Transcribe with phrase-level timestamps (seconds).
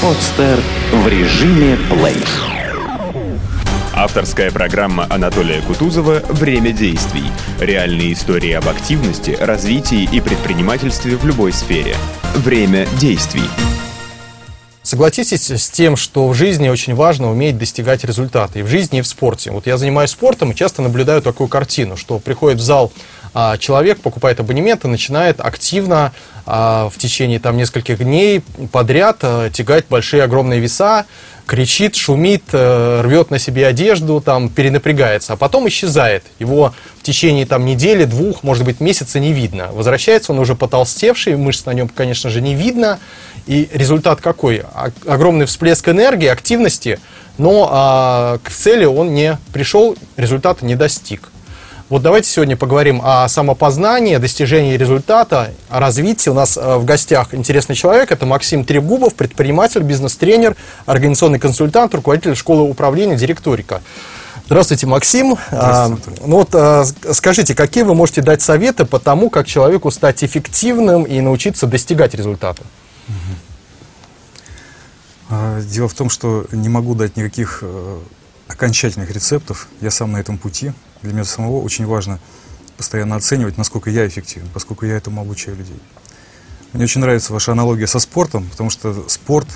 [0.00, 0.60] Подстер
[0.92, 2.22] в режиме плей.
[3.92, 7.24] Авторская программа Анатолия Кутузова «Время действий».
[7.58, 11.96] Реальные истории об активности, развитии и предпринимательстве в любой сфере.
[12.36, 13.42] Время действий.
[14.84, 19.02] Согласитесь с тем, что в жизни очень важно уметь достигать результата и в жизни, и
[19.02, 19.50] в спорте.
[19.50, 22.92] Вот я занимаюсь спортом и часто наблюдаю такую картину, что приходит в зал
[23.58, 26.12] человек, покупает абонемент и начинает активно
[26.50, 28.42] а, в течение там нескольких дней
[28.72, 31.04] подряд а, тягать большие огромные веса,
[31.48, 36.22] кричит, шумит, э, рвет на себе одежду, там, перенапрягается, а потом исчезает.
[36.38, 39.68] Его в течение там, недели, двух, может быть, месяца не видно.
[39.72, 42.98] Возвращается он уже потолстевший, мышц на нем, конечно же, не видно.
[43.46, 44.62] И результат какой?
[45.06, 47.00] Огромный всплеск энергии, активности,
[47.38, 51.30] но а, к цели он не пришел, результата не достиг.
[51.88, 56.28] Вот давайте сегодня поговорим о самопознании, о достижении результата, о развитии.
[56.28, 58.12] У нас э, в гостях интересный человек.
[58.12, 60.54] Это Максим Трегубов, предприниматель, бизнес-тренер,
[60.84, 63.80] организационный консультант, руководитель школы управления, директорика.
[64.44, 65.38] Здравствуйте, Максим.
[65.50, 66.10] Здравствуйте.
[66.22, 70.22] А, ну вот а, скажите, какие вы можете дать советы по тому, как человеку стать
[70.22, 72.62] эффективным и научиться достигать результата?
[75.30, 77.98] А, дело в том, что не могу дать никаких э,
[78.46, 79.68] окончательных рецептов.
[79.80, 80.72] Я сам на этом пути.
[81.02, 82.18] Для меня самого очень важно
[82.76, 85.78] постоянно оценивать, насколько я эффективен, поскольку я этому обучаю людей.
[86.72, 89.48] Мне очень нравится ваша аналогия со спортом, потому что спорт,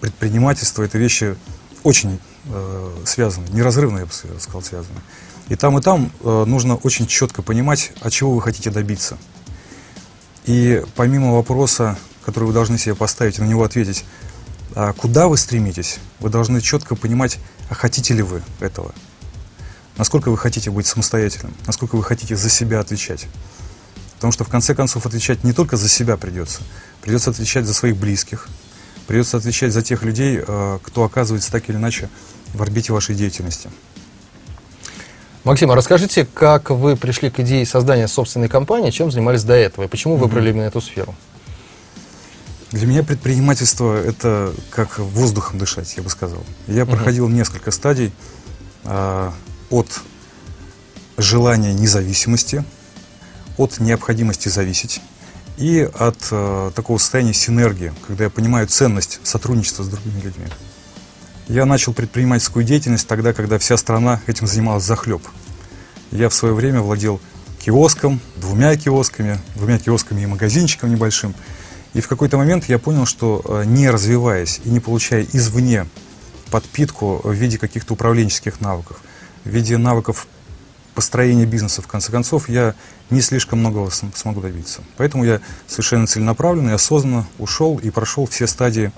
[0.00, 1.36] предпринимательство– это вещи
[1.82, 5.00] очень э, связаны, неразрывно, я бы сказал, связаны.
[5.48, 9.18] И там, и там э, нужно очень четко понимать, от чего вы хотите добиться.
[10.44, 14.04] И помимо вопроса, который вы должны себе поставить и на него ответить,
[14.74, 17.38] а куда вы стремитесь, вы должны четко понимать,
[17.70, 18.94] а хотите ли вы этого
[19.98, 23.26] насколько вы хотите быть самостоятельным, насколько вы хотите за себя отвечать.
[24.14, 26.60] Потому что в конце концов отвечать не только за себя придется,
[27.02, 28.48] придется отвечать за своих близких,
[29.06, 32.08] придется отвечать за тех людей, э, кто оказывается так или иначе
[32.54, 33.70] в орбите вашей деятельности.
[35.44, 39.84] Максим, а расскажите, как вы пришли к идее создания собственной компании, чем занимались до этого,
[39.84, 41.14] и почему выбрали именно эту сферу?
[42.70, 46.44] Для меня предпринимательство– это как воздухом дышать, я бы сказал.
[46.66, 46.92] Я угу.
[46.92, 48.12] проходил несколько стадий.
[49.70, 50.00] От
[51.16, 52.64] желания независимости,
[53.56, 55.00] от необходимости зависеть
[55.58, 60.46] и от э, такого состояния синергии, когда я понимаю ценность сотрудничества с другими людьми.
[61.48, 65.22] Я начал предпринимательскую деятельность тогда, когда вся страна этим занималась захлеб.
[66.12, 67.20] Я в свое время владел
[67.58, 71.34] киоском, двумя киосками, двумя киосками и магазинчиком небольшим.
[71.94, 75.86] И в какой-то момент я понял, что э, не развиваясь и не получая извне
[76.50, 79.00] подпитку в виде каких-то управленческих навыков,
[79.44, 80.26] в виде навыков
[80.94, 82.74] построения бизнеса, в конце концов, я
[83.10, 84.82] не слишком многого смогу добиться.
[84.96, 88.90] Поэтому я совершенно целенаправленно и осознанно ушел и прошел все стадии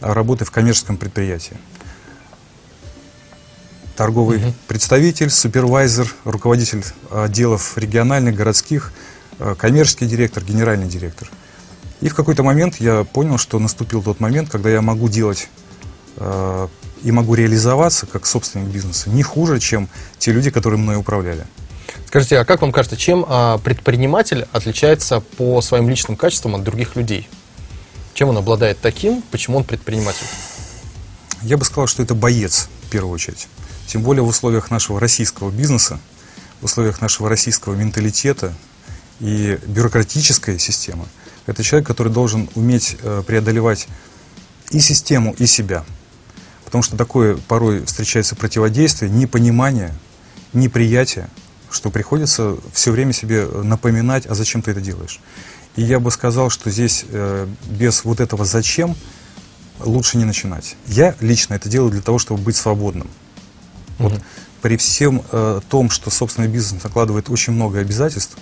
[0.00, 1.56] работы в коммерческом предприятии.
[3.96, 4.54] Торговый угу.
[4.66, 8.92] представитель, супервайзер, руководитель отделов региональных, городских,
[9.38, 11.28] а, коммерческий директор, генеральный директор.
[12.00, 15.48] И в какой-то момент я понял, что наступил тот момент, когда я могу делать
[16.16, 16.68] а,
[17.04, 19.88] и могу реализоваться как собственник бизнеса не хуже, чем
[20.18, 21.46] те люди, которые мной управляли.
[22.06, 26.96] Скажите, а как вам кажется, чем а, предприниматель отличается по своим личным качествам от других
[26.96, 27.28] людей?
[28.14, 30.26] Чем он обладает таким, почему он предприниматель?
[31.42, 33.48] Я бы сказал, что это боец, в первую очередь.
[33.86, 36.00] Тем более в условиях нашего российского бизнеса,
[36.60, 38.54] в условиях нашего российского менталитета
[39.20, 41.04] и бюрократической системы.
[41.46, 43.88] Это человек, который должен уметь э, преодолевать
[44.70, 45.84] и систему, и себя.
[46.74, 49.94] Потому что такое порой встречается противодействие, непонимание,
[50.52, 51.28] неприятие,
[51.70, 55.20] что приходится все время себе напоминать, а зачем ты это делаешь.
[55.76, 58.96] И я бы сказал, что здесь э, без вот этого «зачем»
[59.78, 60.74] лучше не начинать.
[60.88, 63.06] Я лично это делаю для того, чтобы быть свободным.
[63.98, 64.20] Вот
[64.60, 68.36] при всем э, том, что собственный бизнес накладывает очень много обязательств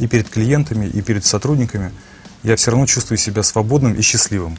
[0.00, 1.92] и перед клиентами, и перед сотрудниками,
[2.42, 4.58] я все равно чувствую себя свободным и счастливым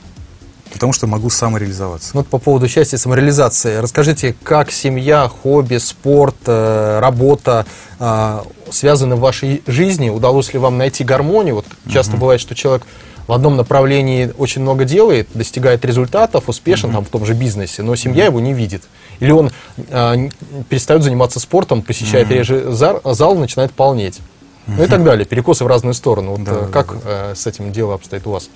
[0.74, 2.12] потому что могу самореализоваться.
[2.14, 3.78] Вот по поводу счастья и самореализации.
[3.78, 7.66] Расскажите, как семья, хобби, спорт, э, работа
[8.00, 8.40] э,
[8.72, 10.10] связаны в вашей жизни?
[10.10, 11.56] Удалось ли вам найти гармонию?
[11.56, 12.22] Вот часто угу.
[12.22, 12.84] бывает, что человек
[13.28, 16.96] в одном направлении очень много делает, достигает результатов, успешен угу.
[16.96, 18.40] там в том же бизнесе, но семья угу.
[18.40, 18.84] его не видит.
[19.20, 20.30] Или он э,
[20.70, 22.34] перестает заниматься спортом, посещает угу.
[22.34, 24.20] реже зал, зал, начинает полнеть.
[24.68, 24.76] Угу.
[24.78, 25.26] Ну и так далее.
[25.26, 26.30] Перекосы в разные стороны.
[26.30, 27.32] Вот да, как да, да.
[27.32, 28.50] Э, с этим дело обстоит у вас?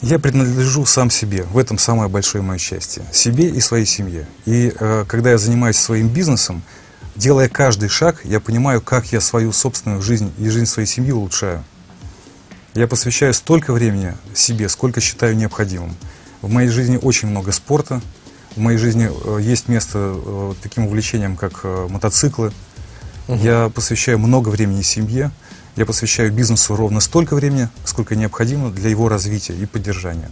[0.00, 1.42] Я принадлежу сам себе.
[1.44, 3.02] В этом самое большое мое счастье.
[3.12, 4.26] Себе и своей семье.
[4.46, 6.62] И э, когда я занимаюсь своим бизнесом,
[7.16, 11.64] делая каждый шаг, я понимаю, как я свою собственную жизнь и жизнь своей семьи улучшаю.
[12.74, 15.96] Я посвящаю столько времени себе, сколько считаю необходимым.
[16.42, 18.00] В моей жизни очень много спорта.
[18.54, 22.52] В моей жизни э, есть место э, таким увлечениям, как э, мотоциклы.
[23.26, 25.32] Я посвящаю много времени семье.
[25.78, 30.28] Я посвящаю бизнесу ровно столько времени, сколько необходимо для его развития и поддержания.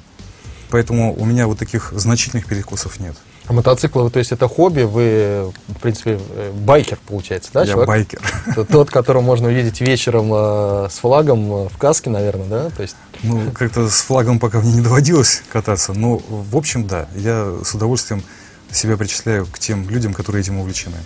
[0.71, 3.15] Поэтому у меня вот таких значительных перекусов нет.
[3.47, 7.61] А мотоциклы, то есть это хобби, вы, в принципе, э, байкер, получается, да?
[7.61, 7.87] Я человек?
[7.87, 8.67] байкер.
[8.67, 12.71] Тот, которого можно увидеть вечером э, с флагом э, в каске, наверное, да?
[12.71, 17.07] То есть, Ну, как-то с флагом пока мне не доводилось кататься, но, в общем, да,
[17.15, 18.25] я с удовольствием
[18.73, 20.97] себя причисляю к тем людям, которые этим увлечены.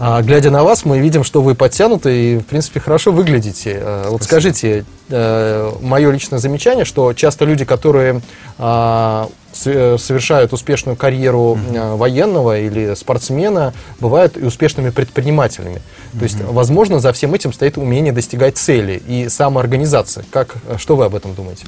[0.00, 3.78] А, глядя на вас, мы видим, что вы подтянуты и, в принципе, хорошо выглядите.
[3.80, 4.40] Э, Вот Спасибо.
[4.40, 8.20] скажите, мое личное замечание, что часто люди, которые
[8.58, 9.28] а,
[9.64, 15.82] э, совершают успешную карьеру э, военного или спортсмена, бывают и успешными предпринимателями.
[16.18, 20.24] То есть, возможно, за всем этим стоит умение достигать цели и самоорганизация.
[20.30, 21.66] Как, э, что вы об этом думаете?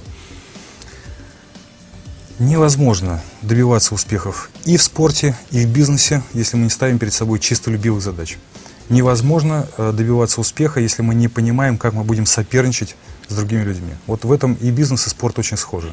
[2.39, 7.39] Невозможно добиваться успехов и в спорте, и в бизнесе, если мы не ставим перед собой
[7.39, 8.39] чистолюбивых задач.
[8.89, 12.97] Невозможно э, добиваться успеха, если мы не понимаем, как мы будем соперничать
[13.29, 13.93] с другими людьми.
[14.07, 15.93] Вот в этом и бизнес, и спорт очень схожи.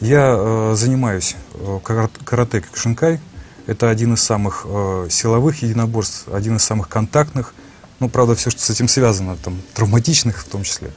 [0.00, 3.20] Я э, занимаюсь э, кара- карате кюкшинкай.
[3.66, 7.54] Это один из самых э, силовых единоборств, один из самых контактных.
[8.00, 10.90] Ну, правда, все, что с этим связано, там, травматичных в том числе.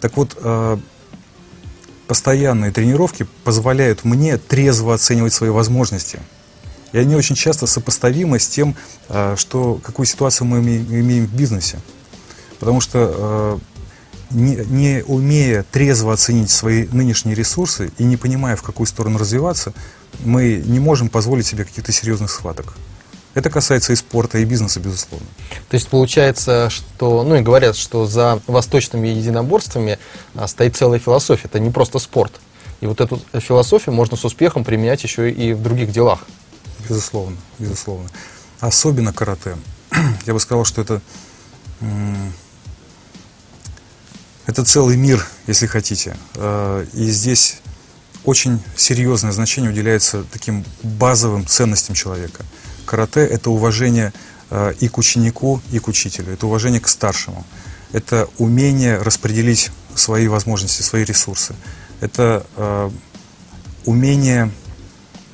[0.00, 0.78] Так вот, э,
[2.10, 6.18] постоянные тренировки позволяют мне трезво оценивать свои возможности.
[6.90, 8.74] И они очень часто сопоставимы с тем,
[9.08, 11.78] э, что, какую ситуацию мы име- имеем в бизнесе.
[12.58, 13.60] Потому что
[14.32, 19.16] э, не, не умея трезво оценить свои нынешние ресурсы и не понимая, в какую сторону
[19.16, 19.72] развиваться,
[20.24, 22.74] мы не можем позволить себе каких-то серьезных схваток.
[23.34, 25.26] Это касается и спорта, и бизнеса, безусловно.
[25.68, 29.98] То есть получается, что, ну и говорят, что за восточными единоборствами
[30.34, 31.46] а, стоит целая философия.
[31.46, 32.40] Это не просто спорт.
[32.80, 36.24] И вот эту философию можно с успехом применять еще и в других делах.
[36.88, 38.08] Безусловно, безусловно.
[38.58, 39.56] Особенно карате.
[40.26, 41.00] Я бы сказал, что это,
[44.46, 46.16] это целый мир, если хотите.
[46.34, 47.58] Э, И здесь
[48.24, 52.44] очень серьезное значение уделяется таким базовым ценностям человека.
[52.90, 54.12] Карате– это уважение
[54.50, 56.32] э, и к ученику, и к учителю.
[56.32, 57.46] Это уважение к старшему.
[57.92, 61.54] Это умение распределить свои возможности, свои ресурсы.
[62.00, 62.90] Это э,
[63.84, 64.50] умение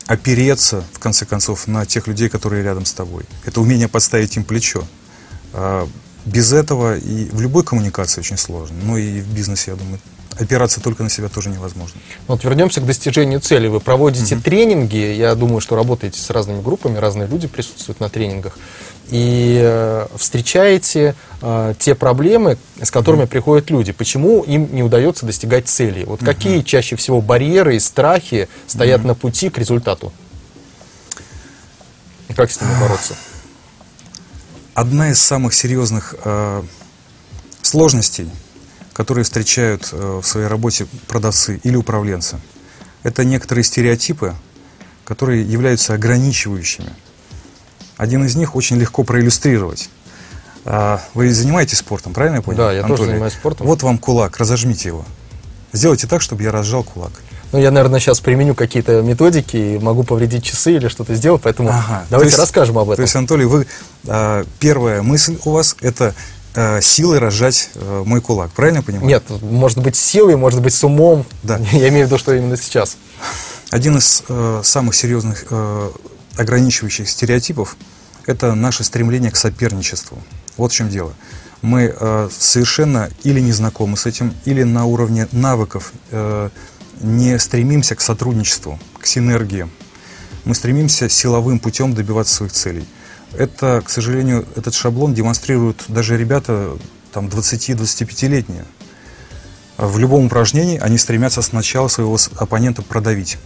[0.07, 3.25] опереться, в конце концов, на тех людей, которые рядом с тобой.
[3.47, 4.85] Это умение подставить им плечо.
[5.53, 5.89] А,
[6.27, 8.77] Без этого и в любой коммуникации очень сложно.
[8.83, 9.99] Ну и в бизнесе, я думаю,
[10.39, 12.01] опираться только на себя тоже невозможно.
[12.27, 13.69] Вот вернемся к достижению цели.
[13.69, 18.59] Вы проводите тренинги, я думаю, что работаете с разными группами, разные люди присутствуют на тренингах,
[19.09, 23.93] и э, встречаете э, те проблемы, с которыми приходят люди.
[23.93, 26.05] Почему им не удается достигать цели?
[26.05, 30.13] Вот какие чаще всего барьеры и страхи стоят на пути к результату?
[32.29, 33.15] И как с ними бороться?
[34.75, 36.63] Одна из самых серьезных э,
[37.63, 38.29] сложностей,
[38.97, 42.39] которые встречают э, в своей работе продавцы или управленцы,
[43.03, 44.35] это некоторые стереотипы,
[45.05, 46.91] которые являются ограничивающими.
[47.99, 49.91] Один из них очень легко проиллюстрировать.
[50.65, 52.57] А, Вы занимаетесь спортом, правильно я понял?
[52.57, 53.11] Да, я тоже Анатолий?
[53.11, 53.67] занимаюсь спортом.
[53.67, 55.05] Вот вам кулак, разожмите его.
[55.75, 57.13] Сделайте так, чтобы я разжал кулак.
[57.53, 61.69] Ну, я, наверное, сейчас применю какие-то методики и могу повредить часы или что-то сделать, поэтому
[61.69, 62.07] Ага.
[62.09, 63.03] давайте То есть- расскажем об То этом.
[63.05, 63.67] есть, Анатолий, вы
[64.09, 66.15] а, первая мысль у вас это
[66.57, 69.07] а, силой разжать а, мой кулак, правильно я понимаю?
[69.07, 71.25] Нет, может быть силой, может быть с умом.
[71.43, 71.59] Да.
[71.73, 72.97] Я имею в виду, что именно сейчас.
[73.71, 75.91] Один из э, самых серьезных э,
[76.37, 77.77] ограничивающих стереотипов
[78.27, 80.19] это наше стремление к соперничеству.
[80.57, 81.13] Вот в чем дело.
[81.63, 86.51] Мы э, совершенно или не знакомы с этим, или на уровне навыков э,
[87.01, 89.69] не стремимся к сотрудничеству, к синергии.
[90.45, 92.85] Мы стремимся силовым путем добиваться своих целей.
[93.33, 96.77] Это, к сожалению, этот шаблон демонстрируют даже ребята
[97.13, 98.65] там 20-25-летние.
[99.77, 103.39] В любом упражнении они стремятся сначала своего оппонента продавить.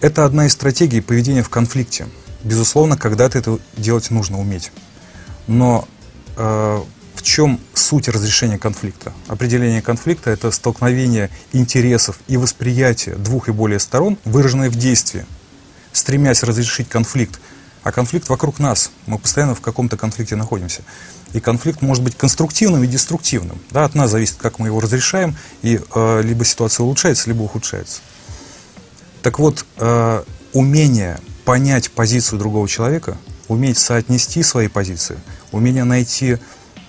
[0.00, 2.08] Это одна из стратегий поведения в конфликте.
[2.42, 4.72] Безусловно, когда-то это делать нужно уметь.
[5.46, 5.86] Но
[6.36, 6.82] э,
[7.14, 9.12] в чем суть разрешения конфликта?
[9.28, 15.24] Определение конфликта– это столкновение интересов и восприятия двух и более сторон, выраженное в действии,
[15.92, 17.40] стремясь разрешить конфликт.
[17.82, 18.90] А конфликт вокруг нас.
[19.06, 20.82] Мы постоянно в каком-то конфликте находимся.
[21.32, 23.60] И конфликт может быть конструктивным и деструктивным.
[23.70, 28.00] Да, от нас зависит, как мы его разрешаем, и э, либо ситуация улучшается, либо ухудшается.
[29.22, 30.22] Так вот, э,
[30.52, 33.16] умение понять позицию другого человека,
[33.48, 35.18] уметь соотнести свои позиции,
[35.50, 36.38] умение найти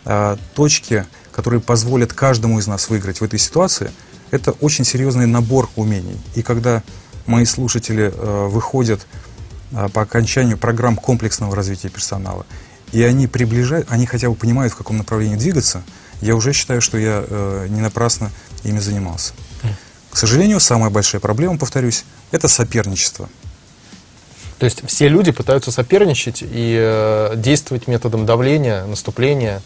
[0.05, 3.91] э, точки, которые позволят каждому из нас выиграть в этой ситуации,
[4.31, 6.19] Это очень серьезный набор умений.
[6.33, 6.81] И когда
[7.27, 9.05] мои слушатели э, выходят
[9.93, 12.45] по окончанию программ комплексного развития персонала,
[12.91, 15.83] и они приближают, они хотя бы понимают, в каком направлении двигаться,
[16.21, 18.31] я уже считаю, что я э, не напрасно
[18.63, 19.33] ими занимался.
[20.09, 23.29] К сожалению, самая большая проблема, повторюсь, это соперничество.
[24.59, 29.61] То есть все люди пытаются соперничать и э, действовать методом давления, наступления.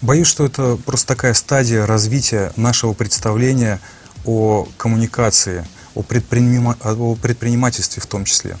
[0.00, 3.80] Боюсь, что это просто такая стадия развития нашего представления
[4.24, 6.76] о коммуникации, о, предпринима...
[6.82, 8.58] о предпринимательстве в том числе.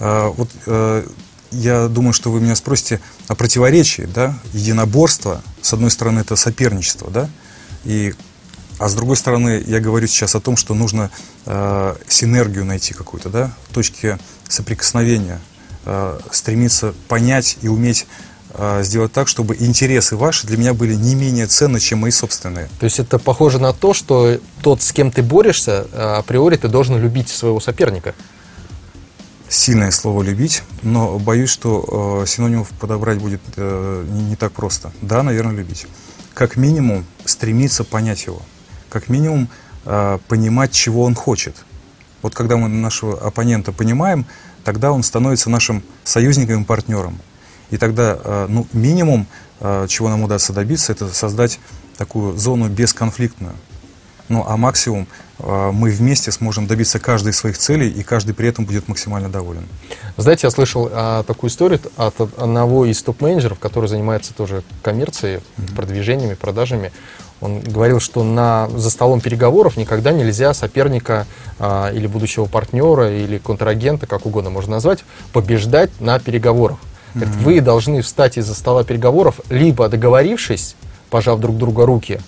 [0.00, 1.06] А, вот э,
[1.52, 7.10] я думаю, что вы меня спросите о противоречии, да, единоборство, с одной стороны, это соперничество,
[7.10, 7.28] да,
[7.84, 8.14] и,
[8.78, 11.10] а с другой стороны, я говорю сейчас о том, что нужно
[11.44, 15.40] э, синергию найти какую-то, да, точки соприкосновения,
[15.84, 18.06] э, стремиться понять и уметь
[18.54, 22.70] э, сделать так, чтобы интересы ваши для меня были не менее ценны, чем мои собственные.
[22.78, 26.98] То есть это похоже на то, что тот, с кем ты борешься, априори ты должен
[26.98, 28.14] любить своего соперника
[29.50, 34.92] сильное слово «любить», но боюсь, что э, синонимов подобрать будет э, не, так просто.
[35.02, 35.86] Да, наверное, любить.
[36.34, 38.40] Как минимум стремиться понять его.
[38.88, 39.48] Как минимум
[39.84, 41.56] э, понимать, чего он хочет.
[42.22, 44.24] Вот когда мы нашего оппонента понимаем,
[44.64, 47.18] тогда он становится нашим союзником и партнером.
[47.70, 49.26] И тогда, э, ну, минимум,
[49.58, 51.58] э, чего нам удастся добиться, это создать
[51.96, 53.54] такую зону бесконфликтную.
[54.30, 55.08] Ну, а максимум
[55.40, 59.28] а, мы вместе сможем добиться каждой из своих целей, и каждый при этом будет максимально
[59.28, 59.66] доволен.
[60.16, 65.74] Знаете, я слышал а, такую историю от одного из топ-менеджеров, который занимается тоже коммерцией, mm-hmm.
[65.74, 66.92] продвижениями, продажами.
[67.40, 71.26] Он говорил, что на, за столом переговоров никогда нельзя соперника
[71.58, 75.00] а, или будущего партнера, или контрагента, как угодно можно назвать,
[75.32, 76.78] побеждать на переговорах.
[76.78, 77.18] Mm-hmm.
[77.18, 80.76] Говорит, вы должны встать из-за стола переговоров, либо договорившись,
[81.10, 82.20] пожав друг друга руки,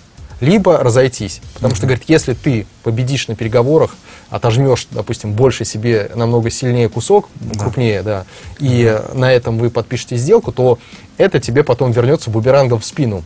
[0.43, 1.41] либо разойтись.
[1.53, 3.95] Потому что, говорит, если ты победишь на переговорах,
[4.29, 7.59] отожмешь, допустим, больше себе, намного сильнее кусок, да.
[7.59, 8.25] крупнее, да,
[8.59, 10.79] и на этом вы подпишете сделку, то
[11.17, 13.23] это тебе потом вернется бумерангом в спину.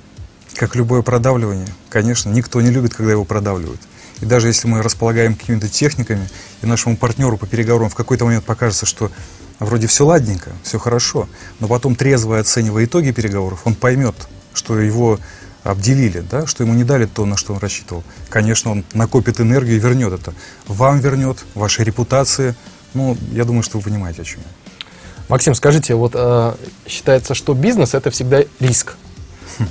[0.55, 3.81] Как любое продавливание, конечно, никто не любит, когда его продавливают.
[4.21, 6.27] И даже если мы располагаем какими-то техниками,
[6.61, 9.11] и нашему партнеру по переговорам в какой-то момент покажется, что
[9.59, 11.27] вроде все ладненько, все хорошо,
[11.59, 14.15] но потом трезво оценивая итоги переговоров, он поймет,
[14.53, 15.19] что его
[15.67, 18.03] обделили, да, что ему не дали то, на что он рассчитывал.
[18.29, 20.33] Конечно, он накопит энергию и вернет это.
[20.67, 22.55] Вам вернет, вашей репутации.
[22.93, 24.83] Ну, я думаю, что вы понимаете, о чем я.
[25.27, 26.55] Максим, скажите, вот э,
[26.87, 28.95] считается, что бизнес это всегда риск.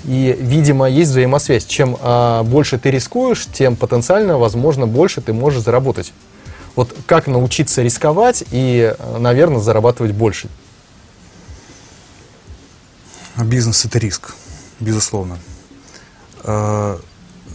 [0.05, 1.65] И, видимо, есть взаимосвязь.
[1.65, 6.13] Чем э, больше ты рискуешь, тем потенциально, возможно, больше ты можешь заработать.
[6.75, 10.49] Вот как научиться рисковать и, наверное, зарабатывать больше?
[13.37, 14.35] Бизнес это риск,
[14.79, 15.39] безусловно.
[16.47, 16.99] Э,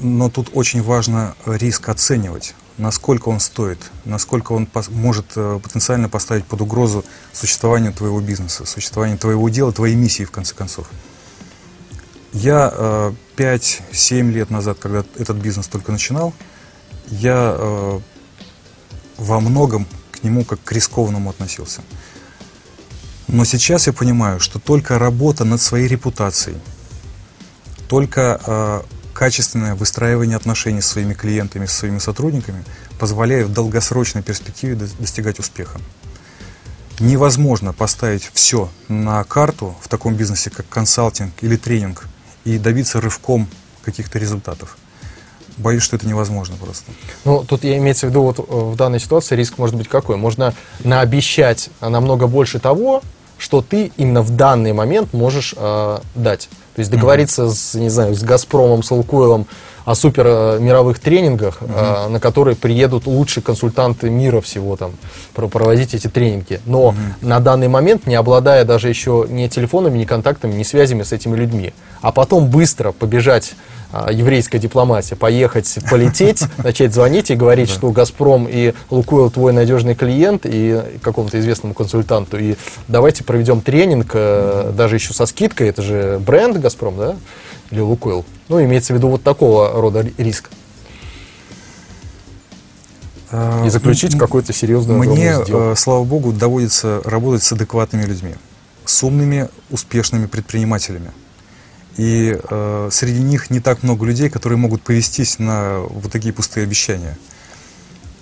[0.02, 6.46] но тут очень важно риск оценивать, насколько он стоит, насколько он может э, потенциально поставить
[6.46, 10.88] под угрозу существование твоего бизнеса, существование твоего дела, твоей миссии, в конце концов.
[12.34, 16.34] Я 5-7 э, лет назад, когда этот бизнес только начинал,
[17.08, 18.02] я
[19.18, 21.82] во многом к нему как к рискованному относился.
[23.28, 26.58] Но сейчас я понимаю, что только работа над своей репутацией–
[27.92, 28.82] только э,
[29.14, 32.64] качественное выстраивание отношений с своими клиентами, с своими сотрудниками
[32.98, 35.78] позволяет в долгосрочной перспективе достигать успеха.
[37.02, 42.08] Невозможно поставить все на карту в таком бизнесе, как консалтинг или тренинг,
[42.46, 43.50] и добиться рывком
[43.84, 44.78] каких-то результатов.
[45.58, 46.94] Боюсь, что это невозможно просто.
[47.26, 50.16] Ну, тут я имеется в виду, вот э, в данной ситуации риск может быть какой?
[50.16, 50.54] Можно
[50.86, 53.02] наобещать намного больше того,
[53.42, 56.48] что ты именно в данный момент можешь э, дать.
[56.76, 57.56] То есть договориться mm-hmm.
[57.56, 59.48] с, не знаю, с Газпромом, с Лукойлом
[59.86, 62.06] о супер мировых тренингах, mm-hmm.
[62.06, 64.92] э, на которые приедут лучшие консультанты мира всего там
[65.34, 66.60] проводить эти тренинги.
[66.66, 67.28] Но mm-hmm.
[67.28, 71.36] на данный момент, не обладая даже еще ни телефонами, ни контактами, ни связями с этими
[71.36, 73.54] людьми, а потом быстро побежать
[73.94, 79.96] а, еврейская дипломатия, поехать, полететь, начать звонить и говорить, что «Газпром» и «Лукойл» твой надежный
[79.96, 82.56] клиент и какому-то известному консультанту, и
[82.88, 87.16] давайте проведем тренинг, э, даже еще со скидкой, это же бренд «Газпром», да,
[87.72, 88.26] или «Лукойл».
[88.50, 90.50] Ну, имеется в виду вот такого рода риск.
[93.32, 98.36] А, и заключить какой-то серьезный Мне, э, слава богу, доводится работать с адекватными людьми,
[98.84, 101.12] с умными, успешными предпринимателями.
[101.98, 106.66] И э, среди них не так много людей, которые могут повестись на вот такие пустые
[106.66, 107.18] обещания.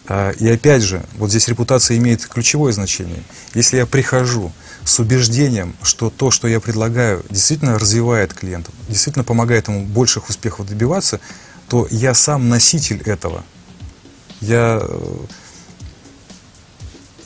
[0.09, 3.23] Э, и опять же, вот здесь репутация имеет ключевое значение.
[3.53, 4.51] Если я прихожу
[4.83, 10.67] с убеждением, что то, что я предлагаю, действительно развивает клиента, действительно помогает ему больших успехов
[10.67, 11.21] добиваться,
[11.69, 13.45] то я сам носитель этого.
[14.41, 15.17] Я, э,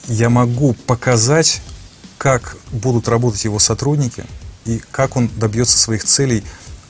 [0.08, 1.62] я могу показать,
[2.18, 4.26] как будут работать его сотрудники
[4.66, 6.44] и как он добьется своих целей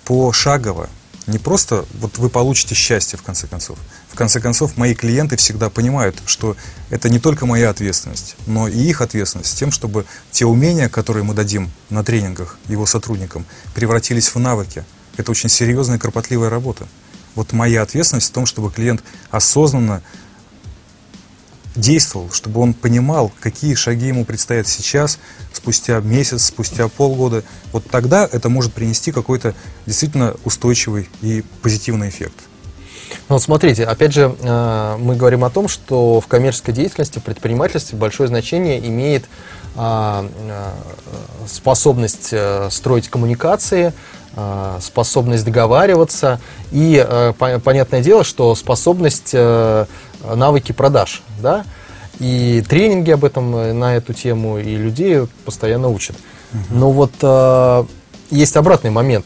[0.06, 0.90] пошагово.
[1.25, 3.77] Не просто вот вы получите счастье в конце концов.
[4.10, 6.58] В конце концов, мои клиенты всегда понимают, что
[6.89, 11.34] это не только моя ответственность, но и их ответственность тем, чтобы те умения, которые мы
[11.34, 14.84] дадим на тренингах его сотрудникам, превратились в навыки.
[15.15, 16.88] Это очень серьезная кропотливая работа.
[17.36, 19.01] Вот моя ответственность в том, чтобы клиент
[19.32, 20.03] осознанно
[21.75, 25.20] действовал, чтобы он понимал, какие шаги ему предстоят сейчас,
[25.51, 27.44] спустя месяц, спустя полгода.
[27.72, 32.36] Вот тогда это может принести какой-то действительно устойчивый и позитивный эффект.
[33.30, 37.24] Ну, вот смотрите, опять же, э, мы говорим о том, что в коммерческой деятельности, в
[37.24, 39.25] предпринимательстве большое значение имеет
[39.75, 43.94] а, э, способность э, строить коммуникации,
[44.82, 47.06] способность договариваться и,
[47.38, 49.36] понятное дело, что способность
[50.24, 51.65] навыки продаж, да,
[52.20, 56.15] и тренинги об этом на эту тему, и людей постоянно учат.
[56.53, 56.62] Угу.
[56.77, 57.98] Но вот
[58.30, 59.25] есть обратный момент.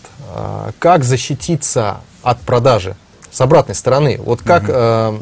[0.79, 2.95] Как защититься от продажи?
[3.37, 4.19] с обратной стороны.
[4.23, 4.71] Вот как, угу.
[4.73, 5.17] э,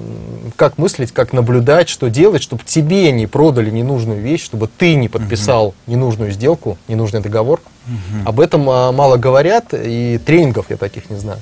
[0.55, 5.09] как мыслить, как наблюдать, что делать, чтобы тебе не продали ненужную вещь, чтобы ты не
[5.09, 5.75] подписал угу.
[5.87, 7.59] ненужную сделку, ненужный договор.
[7.87, 8.29] Угу.
[8.29, 11.39] Об этом э, мало говорят, и тренингов я таких не знаю.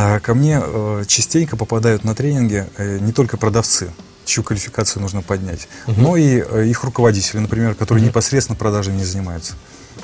[0.00, 3.90] А ко мне э, частенько попадают на тренинги э, не только продавцы,
[4.24, 6.00] чью квалификацию нужно поднять, угу.
[6.00, 8.10] но и э, их руководители, например, которые угу.
[8.10, 9.54] непосредственно продажами не занимаются.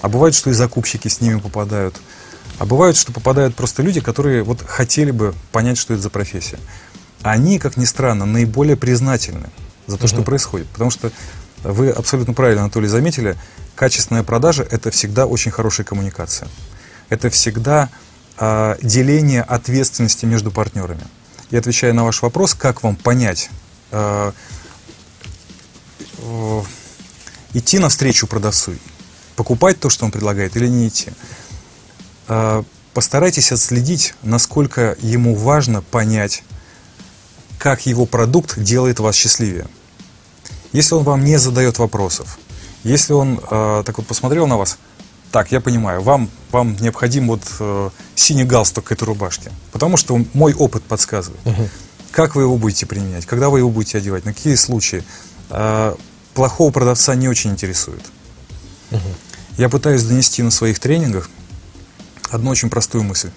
[0.03, 2.01] А бывает, что и закупщики с ними попадают.
[2.59, 6.59] А бывает, что попадают просто люди, которые вот хотели бы понять, что это за профессия.
[7.23, 9.47] Они, как ни странно, наиболее признательны
[9.87, 10.09] за то, угу.
[10.09, 10.67] что происходит.
[10.71, 11.13] Потому что
[11.63, 13.37] вы абсолютно правильно, Анатолий, заметили,
[13.77, 16.49] качественная продажа– это всегда очень хорошая коммуникация.
[17.11, 17.91] Это всегда
[18.39, 21.05] э, деление ответственности между партнерами.
[21.51, 23.51] И отвечая на ваш вопрос, как вам понять,
[23.91, 24.33] э,
[26.19, 26.63] э,
[27.53, 28.73] идти навстречу продавцу,
[29.37, 31.11] покупать то, что он предлагает, или не идти–
[32.27, 36.43] а, постарайтесь отследить, насколько ему важно понять,
[37.59, 39.67] как его продукт делает вас счастливее.
[40.73, 42.39] Если он вам не задает вопросов,
[42.83, 44.77] если он э, так вот посмотрел на вас,
[45.35, 50.25] так, я понимаю, вам, вам необходим вот э, синий галстук к этой рубашке, потому что
[50.33, 51.45] мой опыт подсказывает.
[51.45, 51.69] Угу.
[52.13, 55.03] Как вы его будете применять, когда вы его будете одевать, на какие случаи.
[55.51, 55.97] Э,
[56.35, 58.05] плохого продавца не очень интересует.
[58.93, 59.09] Угу.
[59.59, 61.29] Я пытаюсь донести на своих тренингах,
[62.31, 63.31] одну очень простую мысль.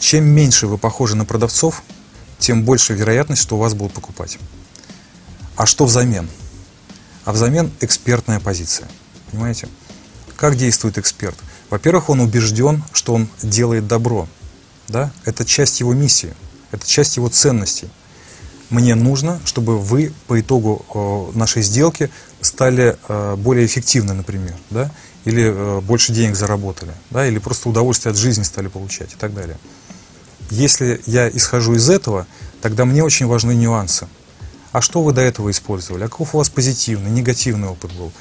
[0.00, 1.82] Чем меньше вы похожи на продавцов,
[2.38, 4.36] тем больше вероятность, что у вас будут покупать.
[5.56, 6.28] А что взамен?
[7.24, 8.88] А взамен экспертная позиция.
[9.30, 9.68] Понимаете?
[10.36, 11.36] Как действует эксперт?
[11.70, 14.28] Во-первых, он убежден, что он делает добро.
[14.88, 15.10] Да?
[15.24, 16.34] Это часть его миссии,
[16.70, 17.88] это часть его ценностей.
[18.70, 24.54] Мне нужно, чтобы вы по итогу э, нашей сделки стали э, более эффективны, например.
[24.70, 24.90] Да?
[25.24, 29.34] или э, больше денег заработали, да, или просто удовольствие от жизни стали получать и так
[29.34, 29.58] далее.
[30.50, 32.26] Если я исхожу из этого,
[32.60, 34.06] тогда мне очень важны нюансы.
[34.72, 36.04] А что вы до этого использовали?
[36.04, 38.12] А каков у вас позитивный, негативный опыт был?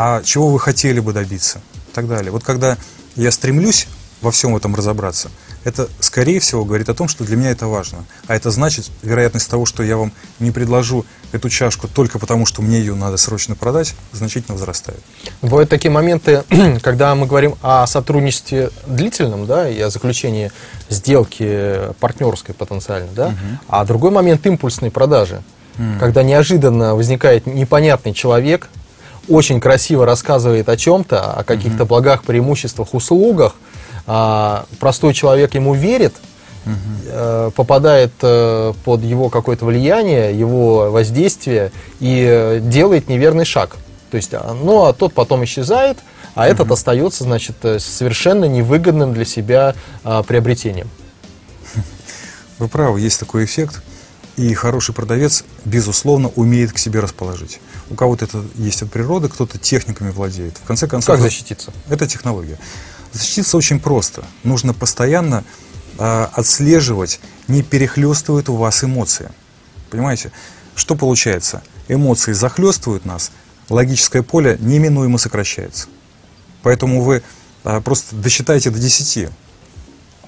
[0.00, 1.60] А чего вы хотели бы добиться?
[1.88, 2.30] И так далее.
[2.30, 2.76] Вот когда
[3.16, 3.88] я стремлюсь
[4.20, 5.28] во всем этом разобраться–
[5.64, 8.04] это, скорее всего, говорит о том, что для меня это важно.
[8.26, 12.62] А это значит, вероятность того, что я вам не предложу эту чашку только потому, что
[12.62, 15.00] мне ее надо срочно продать, значительно возрастает.
[15.42, 16.44] Бывают такие моменты,
[16.82, 20.52] когда мы говорим о сотрудничестве длительном, да, и о заключении
[20.88, 23.36] сделки партнерской потенциально, да, угу.
[23.68, 25.42] а другой момент импульсной продажи,
[25.76, 25.98] угу.
[26.00, 28.68] когда неожиданно возникает непонятный человек,
[29.28, 31.88] очень красиво рассказывает о чем-то, о каких-то угу.
[31.88, 33.54] благах, преимуществах, услугах,
[34.06, 36.14] а простой человек ему верит,
[36.64, 37.50] угу.
[37.52, 43.76] попадает э, под его какое-то влияние, его воздействие и э, делает неверный шаг.
[44.10, 45.98] То есть, а, ну, а тот потом исчезает,
[46.34, 46.50] а угу.
[46.50, 50.88] этот остается, значит, совершенно невыгодным для себя а, приобретением.
[52.58, 53.82] Вы правы, есть такой эффект.
[54.38, 57.60] И хороший продавец, безусловно, умеет к себе расположить.
[57.90, 60.56] У кого-то это есть от природы, кто-то техниками владеет.
[60.58, 61.72] В конце концов, как защититься?
[61.88, 62.56] Это технология.
[63.12, 64.22] Защититься очень просто.
[64.44, 65.42] Нужно постоянно
[65.98, 69.32] э, отслеживать, не перехлестывают у вас эмоции.
[69.90, 70.30] Понимаете?
[70.76, 71.64] Что получается?
[71.88, 73.32] Эмоции захлестывают нас,
[73.68, 75.88] логическое поле неминуемо сокращается.
[76.62, 77.24] Поэтому вы
[77.64, 79.30] э, просто досчитайте до 10.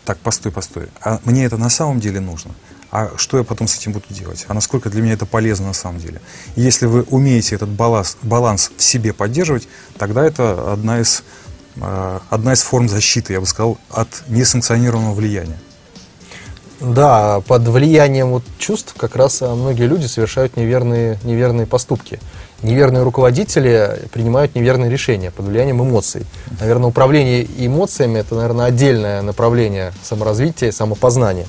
[0.04, 0.88] Так, постой, постой.
[1.00, 2.50] А мне это на самом деле нужно?
[2.90, 4.44] А что я потом с этим буду делать?
[4.48, 6.20] А насколько для меня это полезно на самом деле?
[6.57, 11.22] И если вы умеете этот баланс, баланс в себе поддерживать, тогда это одна из
[11.76, 15.59] Э, одна из форм защиты, я бы сказал, от несанкционированного влияния.
[16.81, 22.18] Да, под влиянием вот чувств как раз а, многие люди совершают неверные, неверные поступки.
[22.62, 26.24] Неверные руководители принимают неверные решения под влиянием эмоций.
[26.59, 31.46] Наверное, управление эмоциями– это, наверное, отдельное направление саморазвития и самопознания.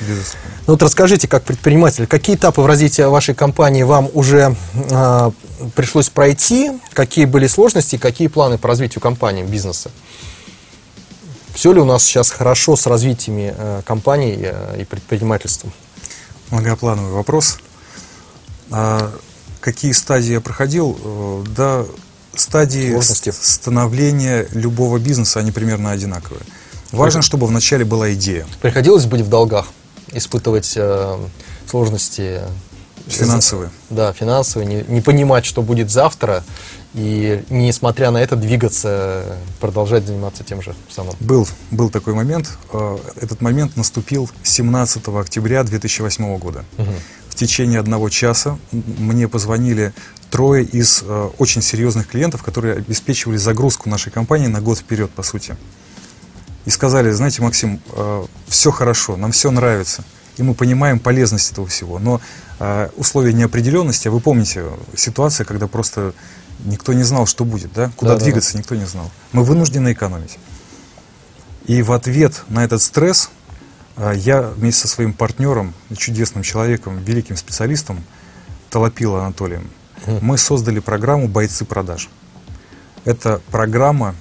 [0.00, 0.50] Безусловно.
[0.66, 5.30] Ну вот расскажите, как предприниматель, какие этапы в развитии вашей компании вам уже э,
[5.74, 9.90] пришлось пройти, какие были сложности, какие планы по развитию компании, бизнеса?
[11.54, 15.72] Все ли у нас сейчас хорошо с развитиями э, компаний э, и предпринимательством?
[16.50, 17.58] Многоплановый вопрос.
[18.70, 19.12] А,
[19.60, 20.98] какие стадии я проходил?
[21.02, 21.84] Э, да,
[22.34, 23.32] стадии Сложности.
[23.38, 26.42] становления любого бизнеса, они примерно одинаковые.
[26.92, 28.46] Важно, чтобы вначале была идея.
[28.60, 29.66] Приходилось быть в долгах,
[30.12, 31.18] испытывать э,
[31.66, 32.40] сложности
[33.06, 33.70] Финансовые.
[33.88, 36.44] Да, финансовые, не, не понимать, что будет завтра,
[36.94, 41.14] и несмотря на это двигаться, продолжать заниматься тем же самым.
[41.20, 42.50] Был, был такой момент.
[42.72, 46.64] Э, Этот момент наступил 17 октября 2008 года.
[47.28, 49.92] В течение одного часа мне позвонили
[50.30, 55.22] трое из э, очень серьезных клиентов, которые обеспечивали загрузку нашей компании на год вперед, по
[55.22, 55.56] сути.
[56.66, 57.80] И сказали, знаете, Максим,
[58.48, 60.04] все хорошо, нам все нравится,
[60.36, 62.20] и мы понимаем полезность этого всего, но
[62.58, 64.64] э, условия неопределенности, а вы помните
[64.96, 66.14] ситуация, когда просто
[66.64, 67.90] никто не знал, что будет, да?
[67.96, 68.24] Куда Да-да-да.
[68.24, 69.10] двигаться, никто не знал.
[69.32, 70.38] Мы вынуждены экономить.
[71.66, 73.30] И в ответ на этот стресс
[73.96, 78.02] а, я вместе со своим партнером, чудесным человеком, великим специалистом,
[78.70, 79.68] Толопило Анатолием,
[80.20, 82.08] мы создали программу «Бойцы продаж».
[83.04, 84.14] Эта программа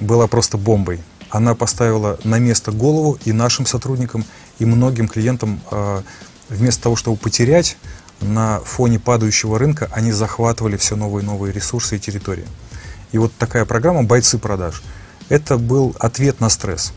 [0.00, 1.00] была просто бомбой.
[1.34, 4.24] Она поставила на место голову и нашим сотрудникам,
[4.60, 5.60] и многим клиентам.
[5.70, 6.04] а,
[6.48, 7.76] Вместо того, чтобы потерять,
[8.20, 12.46] на фоне падающего рынка они захватывали все новые и новые ресурсы и территории.
[13.10, 14.82] И вот такая программа «Бойцы продаж»–
[15.28, 16.92] это был ответ на стресс.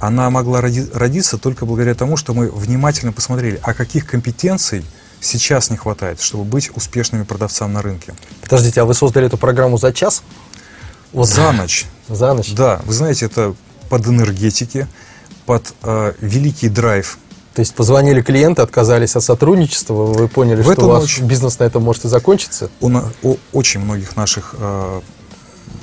[0.00, 4.86] Она могла роди- родиться только благодаря тому, что мы внимательно посмотрели, а каких компетенций
[5.20, 8.14] сейчас не хватает, чтобы быть успешными продавцами на рынке.
[8.40, 10.22] Подождите, а вы создали эту программу за час?
[11.14, 11.86] Вот За ночь.
[12.08, 12.52] За ночь?
[12.54, 13.54] Да, вы знаете, это
[13.88, 14.86] под энергетики,
[15.46, 17.18] под э, великий драйв.
[17.54, 21.20] То есть позвонили клиенты, отказались от сотрудничества, вы поняли, В что ваш ночь.
[21.20, 22.68] бизнес на этом может и закончиться?
[22.80, 25.00] У, на- у очень многих наших э,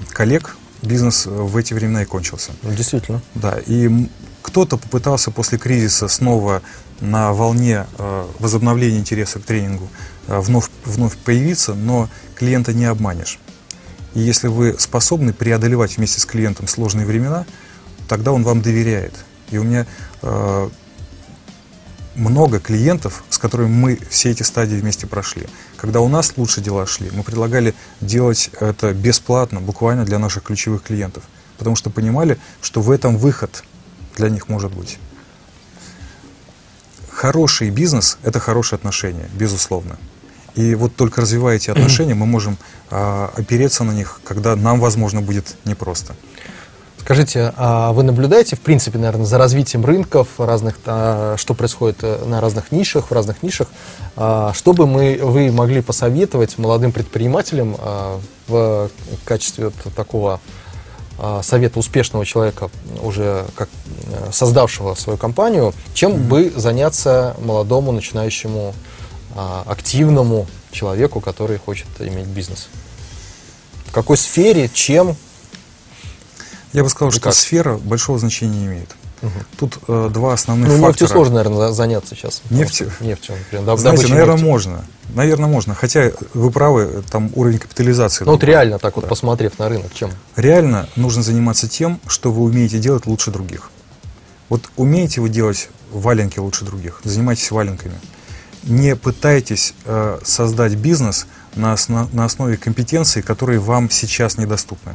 [0.09, 2.51] коллег бизнес э, в эти времена и кончился.
[2.61, 3.21] Ну, действительно.
[3.35, 3.89] Да, и
[4.41, 6.61] кто-то попытался после кризиса снова
[6.99, 9.87] на волне э, возобновления интереса к тренингу
[10.27, 13.39] э, вновь, вновь появиться, но клиента не обманешь.
[14.13, 17.45] И если вы способны преодолевать вместе с клиентом сложные времена,
[18.07, 19.13] тогда он вам доверяет.
[19.51, 19.85] И у меня
[20.21, 20.69] э,
[22.15, 25.47] много клиентов, с которыми мы все эти стадии вместе прошли.
[25.77, 30.83] Когда у нас лучше дела шли, мы предлагали делать это бесплатно, буквально для наших ключевых
[30.83, 31.23] клиентов.
[31.57, 33.63] Потому что понимали, что в этом выход
[34.17, 34.99] для них может быть.
[37.09, 39.97] Хороший бизнес– это хорошие отношения, безусловно.
[40.55, 42.57] И вот только развивая эти отношения, мы можем
[42.89, 46.15] а, опереться на них, когда нам, возможно, будет непросто.
[46.99, 52.25] Скажите, а вы наблюдаете, в принципе, наверное, за развитием рынков разных, а, что происходит э,
[52.25, 53.67] на разных нишах, в разных нишах,
[54.15, 58.89] а, что бы мы, вы могли посоветовать молодым предпринимателям а, в
[59.25, 60.39] качестве вот такого
[61.23, 62.71] а, совета успешного человека,
[63.03, 63.69] уже как
[64.07, 68.73] э, создавшего свою компанию, чем бы заняться молодому, начинающему,
[69.35, 72.67] активному человеку, который хочет иметь бизнес?
[73.87, 75.15] В какой сфере, чем?
[76.73, 77.33] Я бы сказал, что как?
[77.33, 78.95] сфера большого значения не имеет.
[79.59, 80.89] Тут э, два основных Ну, фактора.
[80.89, 82.41] нефтью сложно, наверное, за- заняться сейчас.
[82.49, 82.91] Нефтью?
[83.01, 83.77] Нефтью, например.
[83.77, 84.45] Знаете, наверное, нефти.
[84.47, 84.85] можно.
[85.13, 85.75] Наверное, можно.
[85.75, 88.23] Хотя вы правы, там уровень капитализации.
[88.25, 89.09] Ну, вот реально так вот Да.
[89.09, 90.09] посмотрев на рынок, чем?
[90.35, 93.69] Реально нужно заниматься тем, что вы умеете делать лучше других.
[94.49, 97.99] Вот умеете вы делать валенки лучше других, занимайтесь валенками.
[98.63, 104.93] Не пытайтесь э, создать бизнес на, осно- на основе компетенций, которые вам сейчас недоступны.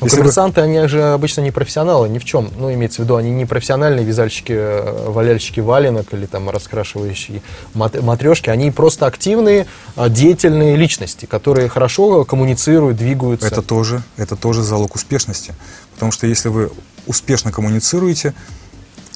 [0.00, 2.50] Ну, Если вы- коммерсанты, они же обычно не профессионалы ни в чем.
[2.58, 7.40] Ну, имеется в виду, они не профессиональные вязальщики, э, валяльщики валенок или там раскрашивающие
[7.72, 8.50] матрешки.
[8.50, 13.46] Они просто активные, а, деятельные личности, которые хорошо коммуницируют, двигаются.
[13.46, 15.54] Это тоже, это тоже залог успешности.
[15.94, 16.70] Потому что если вы
[17.06, 18.34] успешно коммуницируете,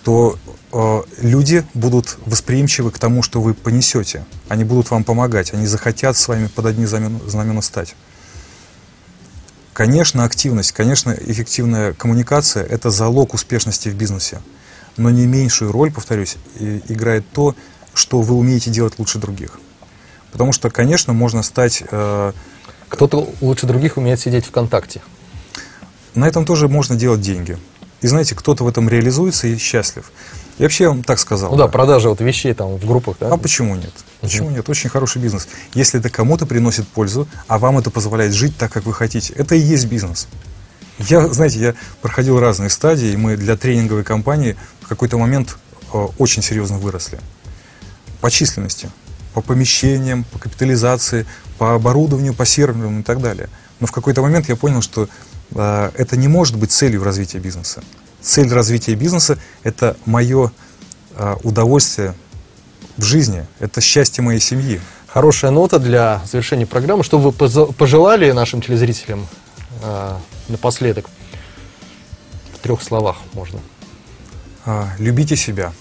[0.04, 0.38] то
[0.72, 4.24] э, люди будут восприимчивы к тому, что вы понесете.
[4.48, 7.94] Они будут вам помогать, они захотят с вами под одни знамена, знамена стать.
[9.72, 14.40] Конечно, активность, конечно, эффективная коммуникация– это залог успешности в бизнесе.
[14.96, 17.54] Но не меньшую роль, повторюсь, играет то,
[17.94, 19.58] что вы умеете делать лучше других.
[20.32, 22.32] Потому что, конечно, можно стать э,
[22.88, 25.00] Кто-то лучше других умеет сидеть ВКонтакте.
[26.14, 27.56] На этом тоже можно делать деньги.
[28.02, 30.10] И знаете, кто-то в этом реализуется и счастлив.
[30.58, 31.50] И вообще я вам так сказал.
[31.50, 33.28] Ну да, продажа вот вещей там в группах, да?
[33.32, 33.92] А почему нет?
[34.20, 34.68] Почему нет?
[34.68, 35.48] Очень хороший бизнес.
[35.74, 39.54] Если это кому-то приносит пользу, а вам это позволяет жить так, как вы хотите, это
[39.54, 40.28] и есть бизнес.
[40.98, 45.56] Я, знаете, я проходил разные стадии, и мы для тренинговой компании в какой-то момент
[45.92, 47.18] э, очень серьезно выросли.
[48.20, 48.90] По численности,
[49.34, 51.26] по помещениям, по капитализации,
[51.58, 53.48] по оборудованию, по серверам и так далее.
[53.80, 55.08] Но в какой-то момент я понял, что
[55.54, 57.82] э, это не может быть целью в развитии бизнеса.
[58.20, 60.52] Цель развития бизнеса– это мое
[61.16, 62.14] э, удовольствие
[62.96, 64.80] в жизни, это счастье моей семьи.
[65.06, 67.02] Хорошая нота для завершения программы.
[67.02, 69.26] Что вы пожелали нашим телезрителям
[69.82, 70.16] э,
[70.48, 71.08] напоследок?
[72.54, 73.58] В трех словах можно.
[74.66, 75.72] А, любите себя.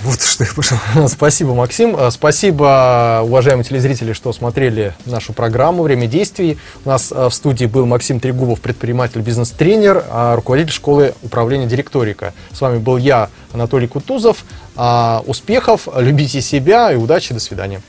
[0.00, 1.08] Вот что я пожелал.
[1.08, 1.96] Спасибо, Максим.
[1.98, 6.58] А, Спасибо, уважаемые телезрители, что смотрели нашу программу «Время действий».
[6.84, 12.32] У нас а, в студии был Максим Трегубов, предприниматель, бизнес-тренер, а, руководитель школы управления директорика.
[12.52, 14.44] С вами был я, Анатолий Кутузов.
[14.76, 17.34] А, Успехов, любите себя и удачи.
[17.34, 17.82] До свидания.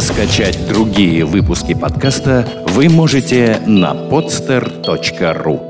[0.00, 5.67] Скачать другие выпуски подкаста вы можете на podster.ru